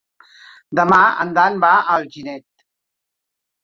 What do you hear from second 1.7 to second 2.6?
a Alginet.